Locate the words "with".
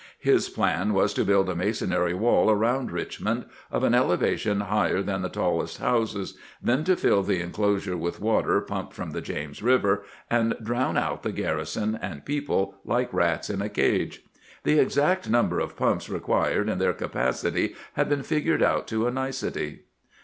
7.95-8.19